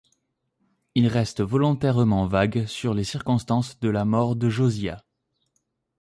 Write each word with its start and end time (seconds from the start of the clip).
Il 0.95 1.05
reste 1.05 1.43
volontairement 1.43 2.25
vague 2.25 2.65
sur 2.65 2.95
les 2.95 3.03
circonstances 3.03 3.79
de 3.81 3.89
la 3.89 4.03
mort 4.03 4.35
de 4.35 4.49
Josias. 4.49 5.03